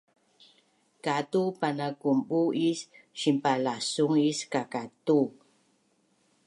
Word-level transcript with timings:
katu 1.05 1.43
panakumbu’ 1.59 2.39
is 2.69 2.79
sinpalasung 3.21 4.15
is 4.29 4.39
kakatu 4.53 5.19